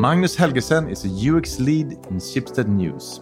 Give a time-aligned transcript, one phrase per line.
[0.00, 3.20] Magnus Helgesen is a UX lead in Schibsted News.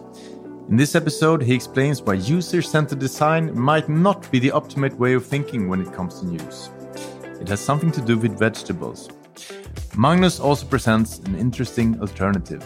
[0.69, 5.11] In this episode, he explains why user centered design might not be the optimate way
[5.11, 6.69] of thinking when it comes to news.
[7.41, 9.09] It has something to do with vegetables.
[9.97, 12.65] Magnus also presents an interesting alternative.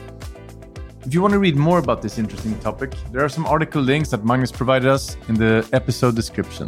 [1.03, 4.11] If you want to read more about this interesting topic, there are some article links
[4.11, 6.67] that Magnus provided us in the episode description.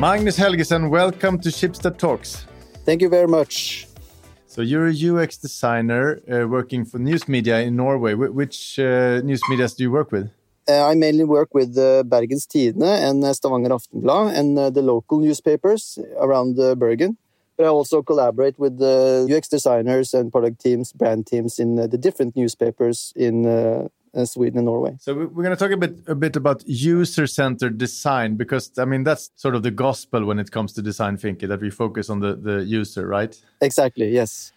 [0.00, 2.46] Magnus Helgesen, welcome to Schibsted Talks.
[2.88, 3.86] Thank you very much.
[4.46, 8.14] So you're a UX designer uh, working for news media in Norway.
[8.14, 10.30] Wh which uh, news media do you work with?
[10.66, 14.80] Uh, I mainly work with uh, Bergens Tidende and uh, Stavanger Aftenblad and uh, the
[14.80, 17.18] local newspapers around Bergen.
[17.58, 21.98] But I also collaborate with the UX designers and product teams, brand teams in the
[21.98, 23.88] different newspapers in uh,
[24.26, 24.96] Sweden and Norway.
[25.00, 29.04] So we're going to talk a bit a bit about user-centered design because I mean
[29.04, 32.20] that's sort of the gospel when it comes to design thinking that we focus on
[32.20, 33.40] the the user, right?
[33.60, 34.08] Exactly.
[34.10, 34.52] Yes.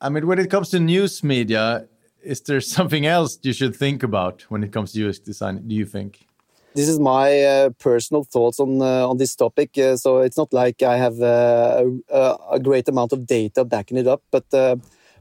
[0.00, 1.86] I mean, when it comes to news media,
[2.22, 5.66] is there something else you should think about when it comes to UX design?
[5.66, 6.26] Do you think?
[6.74, 9.78] This is my uh, personal thoughts on uh, on this topic.
[9.78, 13.96] Uh, so it's not like I have uh, a, a, great amount of data backing
[13.96, 14.76] it up, but uh,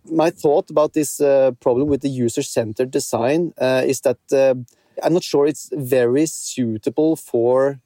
[0.10, 4.56] my thought about this uh, problem with the user-centered design uh, is that uh,
[5.04, 7.80] I'm not sure it's very suitable for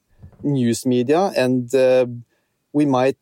[0.44, 1.72] news media, and
[2.74, 3.18] we might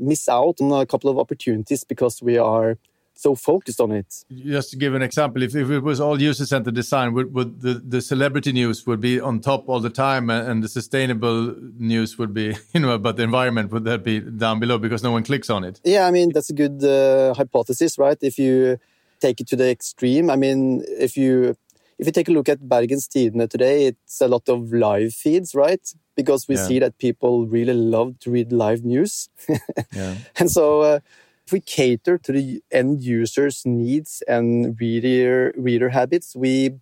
[0.00, 2.78] miss out on a couple of opportunities because we are
[3.16, 4.24] so focused on it.
[4.30, 7.74] Just to give an example, if, if it was all user-centered design, would, would the,
[7.74, 12.34] the celebrity news would be on top all the time, and the sustainable news would
[12.34, 15.50] be, you know, about the environment would that be down below because no one clicks
[15.50, 15.80] on it?
[15.82, 18.18] Yeah, I mean that's a good uh, hypothesis, right?
[18.20, 18.78] If you
[19.20, 21.56] take it to the extreme, I mean, if you
[21.98, 25.54] if you take a look at Bergens Tidende today, it's a lot of live feeds,
[25.54, 25.80] right?
[26.14, 26.66] Because we yeah.
[26.66, 29.30] see that people really love to read live news,
[29.94, 30.16] yeah.
[30.36, 30.82] and so.
[30.82, 31.00] Uh,
[31.46, 36.72] if we cater to the end users' needs and reader reader habits, we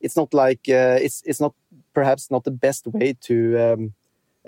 [0.00, 1.54] it's not like uh, it's it's not
[1.92, 3.94] perhaps not the best way to um,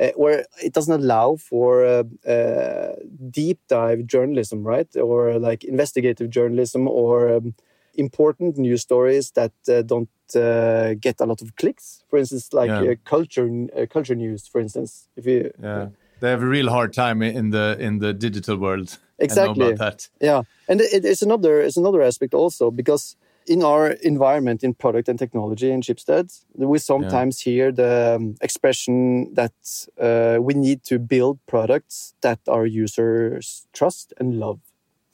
[0.00, 2.94] uh, or it doesn't allow for uh, uh
[3.30, 4.88] deep dive journalism, right?
[4.96, 7.54] Or like investigative journalism or um,
[7.96, 12.02] important news stories that uh, don't uh, get a lot of clicks.
[12.08, 12.94] For instance, like yeah.
[13.04, 15.08] culture culture news, for instance.
[15.16, 15.88] If you yeah.
[16.20, 19.76] they have a real hard time in the in the digital world exactly.
[20.20, 20.42] yeah.
[20.68, 23.16] And it, it's another it's another aspect also because
[23.46, 27.52] in our environment in product and technology in Schibsted we sometimes yeah.
[27.52, 29.52] hear the um, expression that
[30.00, 34.60] uh, we need to build products that our users trust and love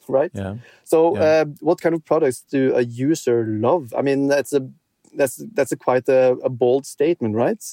[0.09, 0.31] right?
[0.33, 0.55] Yeah.
[0.85, 1.21] So yeah.
[1.21, 3.93] Uh, what kind of products do a user love?
[3.97, 4.69] I mean that's a
[5.13, 7.63] that's that's a quite a, a bold statement right?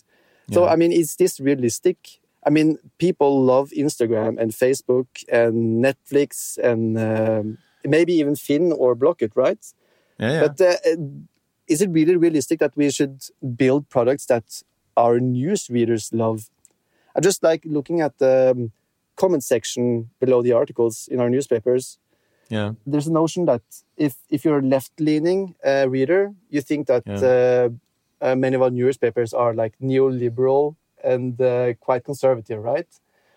[0.53, 6.59] So i mean is this realistic I mean, people love Instagram and Facebook and Netflix
[6.59, 9.65] and um, maybe even Finn or Blocket, right?
[10.19, 10.41] Yeah, yeah.
[10.47, 10.97] But uh,
[11.67, 13.25] is it really realistic that we should
[13.57, 14.63] build products that
[14.97, 16.51] our news readers love?
[17.17, 18.73] I just like looking at the um,
[19.17, 21.99] comment section below the articles in our newspapers.
[22.51, 23.63] Yeah, there's a notion that
[23.97, 27.15] if if you're a left-leaning uh, reader, you think that yeah.
[27.23, 27.69] uh,
[28.21, 32.89] uh many of our newspapers are like neoliberal and uh, quite conservative, right?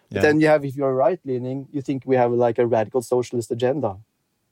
[0.09, 3.01] But then you have, if you're right leaning, you think we have like a radical
[3.01, 3.97] socialist agenda,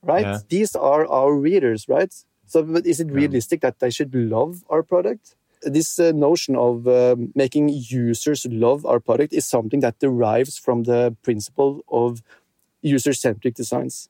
[0.04, 0.26] right?
[0.26, 0.40] Yeah.
[0.50, 2.14] These are our readers, right?
[2.46, 3.70] So, but is it realistic yeah.
[3.70, 5.36] that they should love our product?
[5.62, 10.84] This uh, notion of um, making users love our product is something that derives from
[10.84, 12.22] the principle of
[12.82, 14.10] user centric designs.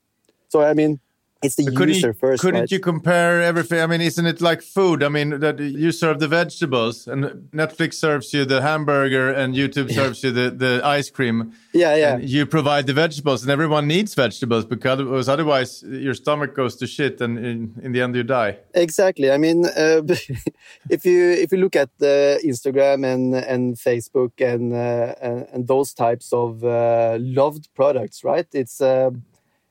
[0.49, 0.99] So, I mean,
[1.43, 2.41] it's the could user you, first.
[2.41, 2.71] Couldn't right?
[2.71, 3.79] you compare everything?
[3.79, 5.03] I mean, isn't it like food?
[5.03, 9.91] I mean, that you serve the vegetables, and Netflix serves you the hamburger, and YouTube
[9.91, 11.53] serves you the, the ice cream.
[11.73, 12.17] Yeah, yeah.
[12.17, 17.21] you provide the vegetables, and everyone needs vegetables because otherwise your stomach goes to shit,
[17.21, 18.57] and in, in the end you die.
[18.73, 19.31] Exactly.
[19.31, 20.01] I mean, uh,
[20.89, 25.67] if you if you look at uh, Instagram and and Facebook and uh, and, and,
[25.67, 28.47] those types of uh, loved products, right?
[28.53, 29.11] It's uh,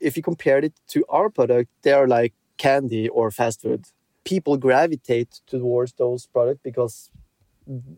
[0.05, 3.85] if you compare it to our product, they are like candy or fast food.
[4.23, 7.09] People gravitate towards those products because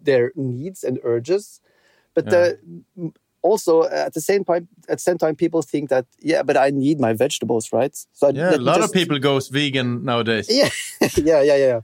[0.04, 1.62] their needs and urges.
[2.14, 2.54] But yeah.
[3.04, 3.10] uh,
[3.42, 6.70] also at the same time, at the same time, people think that yeah, but I
[6.70, 7.96] need my vegetables, right?
[8.14, 8.90] So yeah, a lot just...
[8.90, 10.48] of people goes vegan nowadays.
[10.50, 10.70] Yeah,
[11.16, 11.80] yeah, yeah, yeah.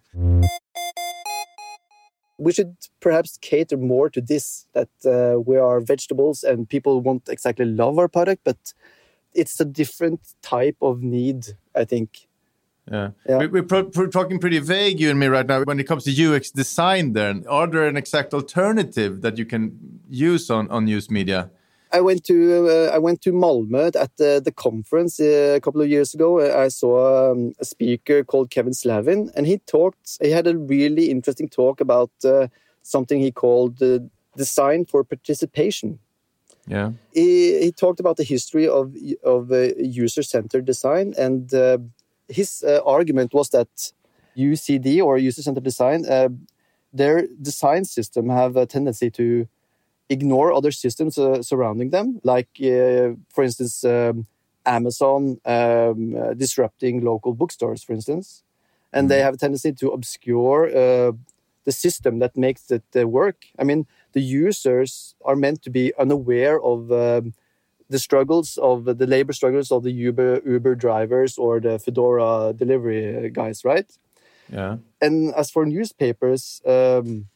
[2.39, 7.29] We should perhaps cater more to this that uh, we are vegetables and people won't
[7.29, 8.73] exactly love our product, but
[9.33, 12.27] it's a different type of need, I think.
[12.91, 13.45] Yeah, yeah.
[13.45, 15.63] We, are talking pretty vague, you and me, right now.
[15.63, 20.01] When it comes to UX design, then are there an exact alternative that you can
[20.09, 21.49] use on on news media?
[21.93, 25.81] I went to uh, I went to Malmö at the, the conference uh, a couple
[25.81, 26.41] of years ago.
[26.41, 30.17] I saw um, a speaker called Kevin Slavin, and he talked.
[30.21, 32.47] He had a really interesting talk about uh,
[32.81, 33.81] something he called
[34.35, 35.99] design for participation.
[36.67, 41.77] Yeah, he, he talked about the history of of uh, user centered design, and uh,
[42.27, 43.93] his uh, argument was that
[44.37, 46.05] UCD or user centered design,
[46.93, 49.47] their design system have a tendency to
[50.09, 54.25] ignore other systems uh, surrounding them, like, uh, for instance, um,
[54.65, 58.43] Amazon um, uh, disrupting local bookstores, for instance.
[58.91, 59.09] And mm.
[59.09, 59.25] they mm-hmm.
[59.25, 60.69] have a tendency to obscure
[61.65, 63.45] the system that makes it work.
[63.57, 67.33] I mean, the users are meant to be unaware of um,
[67.89, 73.29] the struggles of the labor struggles of the Uber Uber drivers or the Foodora delivery
[73.29, 73.89] guys, right?
[74.51, 74.77] Yeah.
[75.01, 77.27] And as for newspapers, um,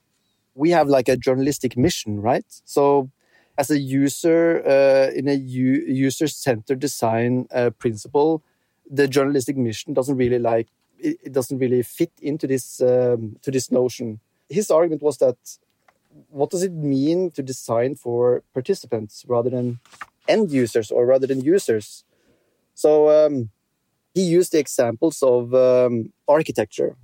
[0.56, 2.45] we have like a journalistic mission, right?
[2.65, 3.12] So
[3.57, 8.44] as a user uh, in a user centered design uh, principle,
[8.89, 10.68] the journalistic mission doesn't really like
[11.00, 14.19] it, it doesn't really fit into this um, to this notion.
[14.50, 15.38] His argument was that
[16.30, 19.80] what does it mean to design for participants rather than
[20.28, 22.04] end users or rather than users?
[22.74, 23.50] So um,
[24.14, 26.96] he used the examples of um, architecture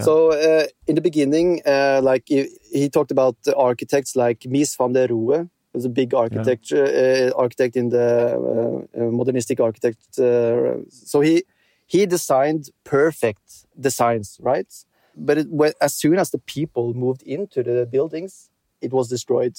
[0.00, 4.76] so uh, in the beginning, uh, like he, he, talked about the architects like Mies
[4.76, 7.30] van der Rohe, was a big architecture yeah.
[7.30, 10.18] uh, architect in the uh, uh, modernistic architect.
[10.18, 11.44] Uh, so he
[11.86, 14.72] he designed perfect designs, right?
[15.16, 18.50] But it, when, as soon as the people moved into the buildings,
[18.80, 19.58] it was destroyed.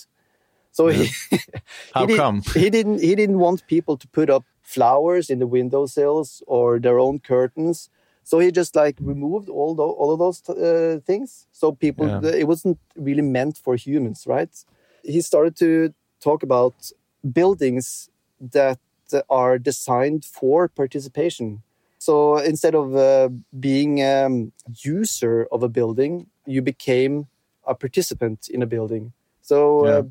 [0.71, 1.09] So he,
[1.93, 2.41] How he come?
[2.53, 6.97] he didn't he didn't want people to put up flowers in the windowsills or their
[6.99, 7.89] own curtains
[8.23, 11.47] so he just like removed all the, all of those uh, things.
[11.51, 12.31] So people, yeah.
[12.31, 14.49] it wasn't really meant for humans, right?
[15.03, 16.73] He started to talk about
[17.31, 18.09] buildings
[18.39, 18.79] that
[19.29, 21.63] are designed for participation.
[22.03, 24.51] So instead of uh, being a um,
[24.83, 27.27] user of a building, you became
[27.65, 29.13] a participant in a building.
[29.41, 29.91] So yeah.
[29.91, 30.03] uh,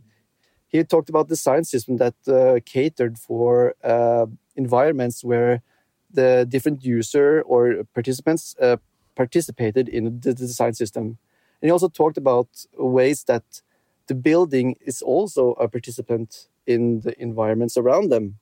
[0.69, 4.25] he talked about the design system that uh, catered for uh,
[4.57, 5.61] environments where
[6.11, 8.79] the different user or participants uh,
[9.15, 11.19] participated in the design system.
[11.61, 12.49] And he also talked about
[12.79, 13.45] ways that
[14.07, 18.39] the building is also a participant in the environments around them.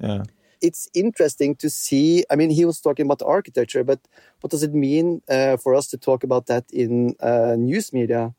[0.00, 0.24] Yeah.
[0.64, 2.24] It's interesting to see.
[2.30, 4.00] I mean, he was talking about architecture, but
[4.40, 8.32] what does it mean uh, for us to talk about that in uh, news media?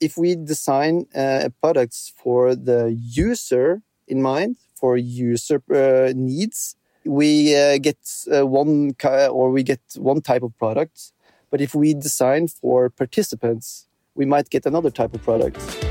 [0.00, 7.54] If we design uh, products for the user in mind, for user uh, needs, we
[7.54, 8.96] uh, get uh, one
[9.30, 11.12] or we get one type of product,
[11.48, 13.86] but if we design for participants,
[14.16, 15.87] we might get another type of product.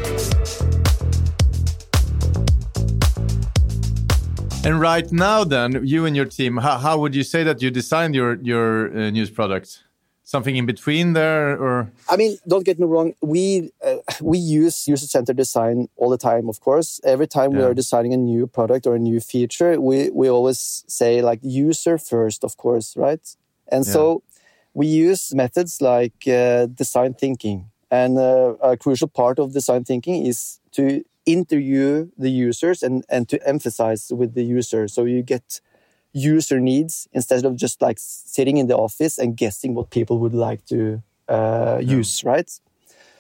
[4.68, 7.72] And right now, then, you and your team, how, how would you say that you
[7.72, 9.84] designed your your uh, news product?
[10.34, 14.86] something in between there or i mean don't get me wrong we uh, we use
[14.86, 17.60] user centered design all the time of course every time yeah.
[17.60, 21.40] we are designing a new product or a new feature we we always say like
[21.42, 23.25] user first of course right
[23.69, 23.94] and yeah.
[23.94, 24.22] so
[24.74, 30.25] we use methods like uh, design thinking and uh, a crucial part of design thinking
[30.25, 35.62] is to interview the users and and to emphasize with the user so you get
[36.14, 40.34] user needs instead of just like sitting in the office and guessing what people would
[40.34, 41.98] like to uh, yeah.
[41.98, 42.50] use, right?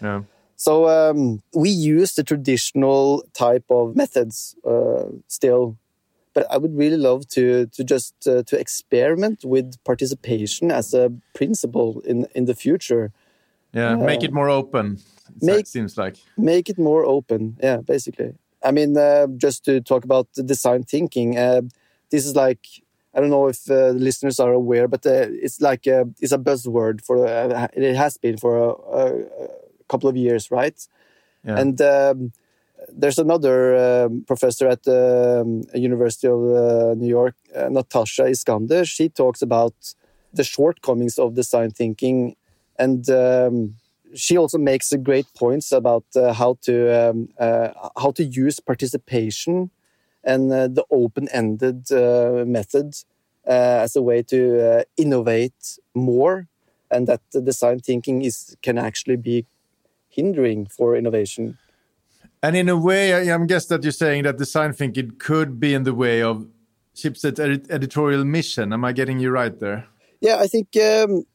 [0.01, 0.23] Yeah.
[0.55, 5.77] So um, we use the traditional type of methods uh, still,
[6.33, 11.11] but I would really love to to just uh, to experiment with participation as a
[11.35, 13.11] principle in in the future.
[13.77, 14.97] Yeah, make it more open.
[15.41, 17.57] Make, seems like make it more open.
[17.61, 18.33] Yeah, basically.
[18.63, 21.37] I mean, uh, just to talk about the design thinking.
[21.37, 21.61] Uh,
[22.09, 22.65] this is like
[23.13, 26.31] I don't know if uh, the listeners are aware, but uh, it's like a, it's
[26.31, 29.49] a buzzword for uh, it has been for a, a,
[29.89, 30.79] couple of years, right?
[31.43, 31.59] Yeah.
[31.59, 32.31] And um,
[32.89, 38.85] there's another um, professor at the um, University of uh, New York, uh, Natasha Iskander.
[38.85, 39.75] She talks about
[40.33, 42.35] the shortcomings of design thinking,
[42.77, 43.75] and um,
[44.15, 47.29] she also makes great points about uh, how to um,
[47.97, 49.69] how to use participation
[50.23, 52.95] and uh, the open-ended uh, method
[53.47, 56.47] uh, as a way to innovate more,
[56.91, 59.45] and that the design thinking is can actually be
[60.09, 61.57] hindering for innovation.
[62.43, 65.73] And in a way, I, am guess that you're saying that design thinking could be
[65.73, 66.47] in the way of
[66.93, 68.73] Schibsted's ed editorial mission.
[68.73, 69.87] Am I getting you right there?
[70.21, 71.25] Yeah, I think um,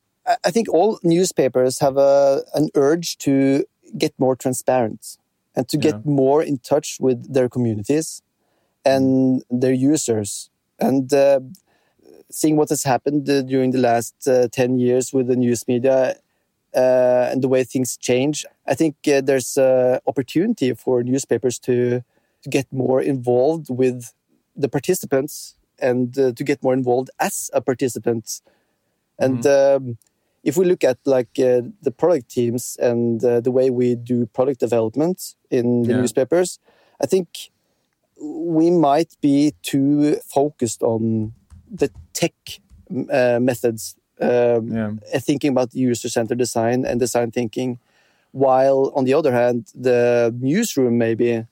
[0.45, 3.65] I think all newspapers have a, an urge to
[3.99, 5.19] get more transparent
[5.55, 6.01] and to get yeah.
[6.05, 8.23] more in touch with their communities
[8.85, 10.49] and their users.
[10.79, 11.41] And uh,
[12.31, 16.17] seeing what has happened uh, during the last uh, 10 years with the news media
[16.75, 22.03] uh, and the way things change, I think uh, there's an opportunity for newspapers to,
[22.43, 24.13] to get more involved with
[24.57, 28.41] the participants and uh, to get more involved as a participant.
[29.19, 29.89] And mm-hmm.
[29.89, 29.99] um,
[30.43, 34.61] if we look at like uh, the product teams and the way we do product
[34.61, 36.01] development in the yeah.
[36.01, 36.59] newspapers,
[37.01, 37.51] I think
[38.21, 41.33] we might be too focused on
[41.71, 42.35] the tech
[43.11, 44.91] uh, methods, um, yeah.
[45.19, 47.79] thinking about user-centered design and design thinking,
[48.33, 51.47] while on the other hand, the newsroom maybe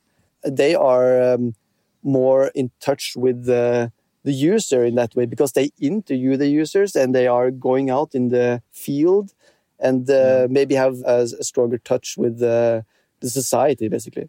[0.45, 1.55] they are um,
[2.03, 3.93] more in touch with the
[4.25, 8.15] the user in that way because they interview the users and they are going out
[8.15, 9.33] in the field
[9.79, 12.85] and uh, maybe have a, a, stronger touch with the,
[13.21, 14.29] the society basically.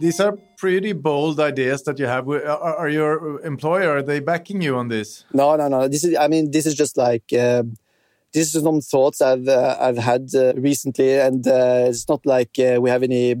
[0.00, 2.28] These are pretty bold ideas that you have.
[2.28, 5.24] Are, are your employer are they backing you on this?
[5.32, 5.88] No, no, no.
[5.88, 6.16] This is.
[6.16, 7.24] I mean, this is just like.
[7.32, 7.64] Uh,
[8.32, 12.50] this is some thoughts I've uh, I've had uh, recently, and uh, it's not like
[12.60, 13.34] uh, we have any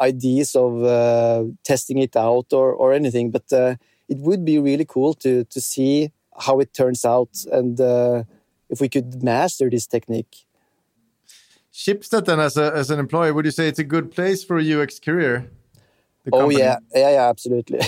[0.00, 3.30] ideas of uh, testing it out or or anything.
[3.30, 3.50] But
[4.08, 7.80] it would be really cool to to see how it turns out, and
[8.68, 10.46] if we could master this technique.
[11.72, 14.58] Schibsted, then, as a as an employer, would you say it's a good place for
[14.58, 15.50] a UX career?
[16.32, 17.80] oh yeah, yeah, yeah, absolutely.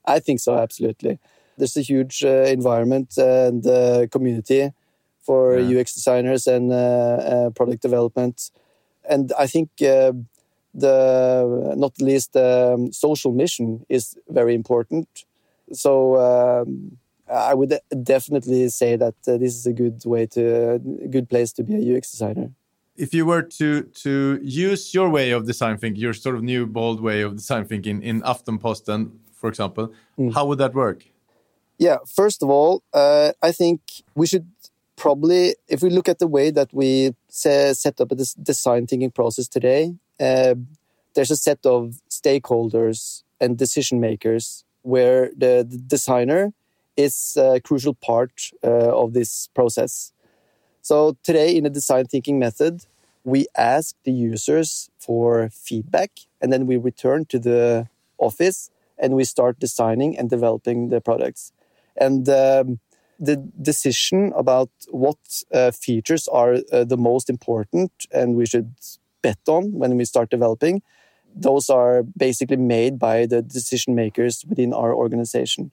[0.04, 1.18] I think so, absolutely.
[1.56, 4.72] There's a huge uh, environment and uh, community
[5.20, 5.80] for yeah.
[5.80, 8.50] UX designers and uh, uh, product development,
[9.08, 10.12] and I think uh,
[10.74, 15.24] the not least um, social mission is very important.
[15.72, 16.98] So um,
[17.30, 21.52] I would definitely say that uh, this is a good way to a good place
[21.54, 22.50] to be a UX designer
[22.98, 26.66] if you were to to use your way of design thinking, your sort of new
[26.66, 30.34] bold way of design thinking in Aftenposten, for example, mm.
[30.34, 31.04] how would that work?
[31.78, 33.80] Yeah, first of all, uh, I think
[34.16, 34.48] we should
[34.96, 39.12] probably, if we look at the way that we say, set up a design thinking
[39.12, 40.54] process today, uh,
[41.14, 46.52] there's a set of stakeholders and decision makers where the, the designer
[46.96, 48.68] is a crucial part uh,
[49.02, 50.12] of this process.
[50.82, 52.86] So today in the design thinking method,
[53.24, 56.10] we ask the users for feedback
[56.40, 61.52] and then we return to the office and we start designing and developing the products.
[61.96, 62.80] And um,
[63.20, 65.18] the decision about what
[65.52, 68.74] uh, features are uh, the most important and we should
[69.22, 70.82] bet on when we start developing,
[71.34, 75.70] those are basically made by the decision makers within our organization.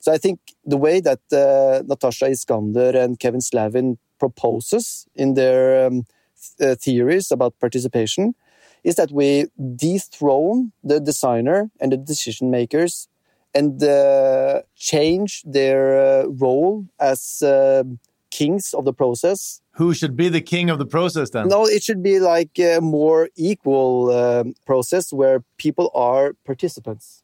[0.00, 5.86] So I think the way that uh, Natasha Iskander and Kevin Slavin proposes in their
[5.86, 6.04] um,
[6.38, 8.34] th uh, theories about participation
[8.82, 13.08] is that we dethrone the designer and the decision makers
[13.54, 17.82] and uh, change their uh, role as uh,
[18.30, 19.60] kings of the process.
[19.72, 21.48] Who should be the king of the process then?
[21.48, 27.22] No, it should be like a more equal um, process where people are participants,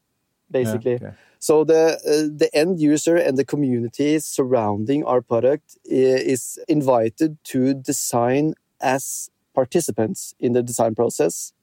[0.49, 0.93] basically.
[0.93, 1.15] Yeah, okay.
[1.39, 7.75] So the uh, the end user and the community surrounding our product is invited to
[7.75, 11.53] design as participants in the design process.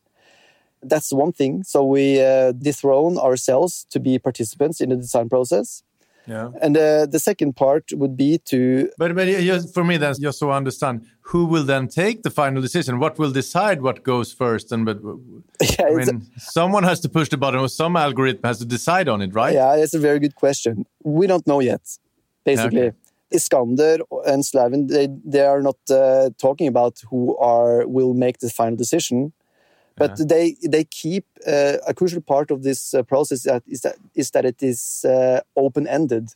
[0.83, 1.63] That's one thing.
[1.65, 5.83] So we uh, dethrone ourselves to be participants in the design process.
[6.26, 6.50] Yeah.
[6.61, 8.91] And uh, the second part would be to.
[8.99, 12.31] But but just for me, then, just so I understand, who will then take the
[12.31, 12.99] final decision?
[12.99, 14.73] What will decide what goes first?
[14.73, 15.00] And but
[15.61, 19.09] yeah, I mean, someone has to push the button, or some algorithm has to decide
[19.09, 19.55] on it, right?
[19.55, 20.87] Yeah, that's a very good question.
[21.02, 21.83] We don't know yet.
[22.45, 22.97] Basically, okay.
[23.33, 28.50] Iskander and Slavin, they they are not uh, talking about who are will make the
[28.50, 29.33] final decision
[29.97, 30.25] but yeah.
[30.29, 34.31] they they keep uh, a crucial part of this uh, process that is that is
[34.31, 36.35] that it is uh, open ended.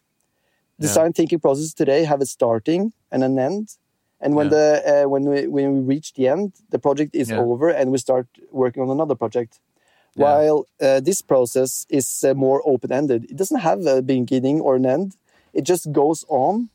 [0.79, 1.13] Design yeah.
[1.17, 3.77] thinking processes today have a starting and an end,
[4.21, 4.57] and when yeah.
[4.57, 7.99] the uh, when we when we reach the end, the project is over and we
[7.99, 9.59] start working on another project.
[10.15, 14.77] While uh, this process is uh, more open ended, it doesn't have a beginning or
[14.77, 15.15] an end.
[15.53, 16.71] It just goes on,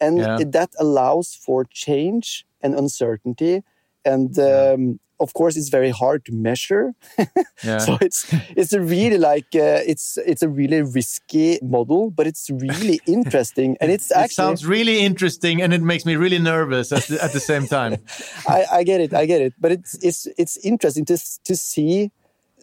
[0.00, 3.64] and it, that allows for change and uncertainty
[4.04, 6.94] and um, of course it's very hard to measure
[7.64, 7.78] yeah.
[7.78, 12.50] so it's it's a really like uh, it's it's a really risky model but it's
[12.50, 16.92] really interesting and it's actually it sounds really interesting and it makes me really nervous
[16.92, 17.96] at the, at the same time
[18.48, 22.10] I, I get it i get it but it's it's it's interesting to to see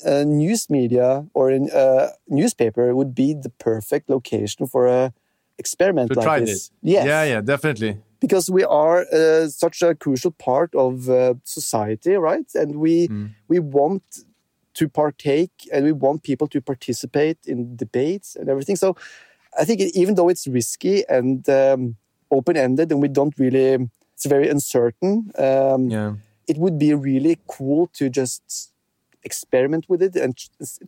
[0.03, 5.13] a news media or a uh, newspaper would be the perfect location for a
[5.57, 6.49] experiment to like try this.
[6.49, 6.71] this.
[6.81, 7.05] Yes.
[7.05, 12.49] Yeah, yeah, definitely because we are uh, such a crucial part of uh, society, right?
[12.55, 13.31] And we mm.
[13.49, 14.03] we want
[14.73, 18.77] to partake and we want people to participate in debates and everything.
[18.77, 18.95] So
[19.59, 21.97] I think even though it's risky and um,
[22.29, 25.31] open ended and we don't really, it's very uncertain.
[25.37, 26.13] Um, yeah.
[26.47, 28.71] It would be really cool to just
[29.23, 30.37] experiment with it and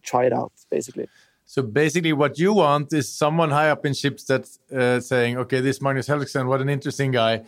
[0.01, 1.07] try it out, basically.
[1.45, 5.81] So basically, what you want is someone high up in Schibsted uh, saying, "Okay, this
[5.81, 7.43] Magnus Helgesen, what an interesting guy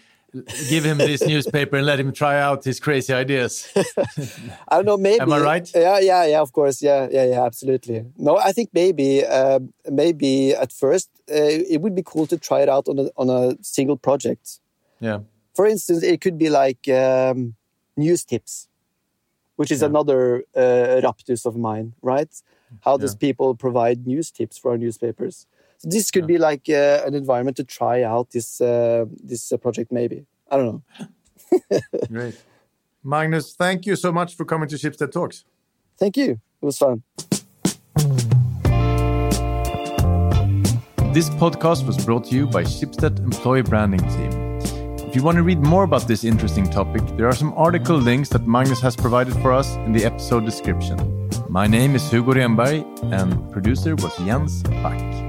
[0.70, 3.72] give him this newspaper and let him try out his crazy ideas.
[4.68, 4.98] I don't know.
[4.98, 5.20] Maybe.
[5.20, 5.72] Am I right?
[5.74, 6.42] Yeah, yeah, yeah.
[6.42, 6.82] Of course.
[6.82, 7.46] Yeah, yeah, yeah.
[7.46, 8.06] Absolutely.
[8.18, 9.60] No, I think maybe, uh,
[9.90, 11.34] maybe at first uh,
[11.70, 14.60] it would be cool to try it out on a on a single project.
[15.00, 15.20] Yeah.
[15.56, 17.56] For instance, it could be like um,
[17.96, 18.68] news tips,
[19.56, 19.88] which is yeah.
[19.88, 22.30] another uh, raptus of mine, right?
[22.82, 23.28] How does yeah.
[23.28, 25.48] people provide news tips for our newspapers?
[25.78, 26.28] So this could yeah.
[26.28, 29.92] be like uh, an environment to try out this uh, this uh, project.
[29.92, 30.84] Maybe I don't
[31.70, 31.80] know.
[32.08, 32.42] Great,
[33.04, 33.54] Magnus.
[33.54, 35.46] Thank you so much for coming to Schibsted Talks.
[35.98, 36.40] Thank you.
[36.62, 37.04] It was fun.
[41.14, 44.46] This podcast was brought to you by Schibsted Employee Branding Team.
[45.08, 48.28] If you want to read more about this interesting topic, there are some article links
[48.30, 51.15] that Magnus has provided for us in the episode description.
[51.50, 52.84] My name is Hugo Renberg,
[53.14, 55.25] and producer was Jens Back.